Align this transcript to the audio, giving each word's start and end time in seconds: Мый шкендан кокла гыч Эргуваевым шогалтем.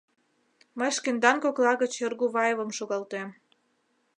Мый 0.77 0.91
шкендан 0.97 1.37
кокла 1.43 1.73
гыч 1.81 1.93
Эргуваевым 2.05 2.69
шогалтем. 2.77 3.29